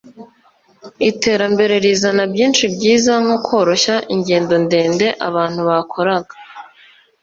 [1.09, 6.33] Iterembere rizana byinshi byiza nko koroshya ingendo ndende abantu bakoraga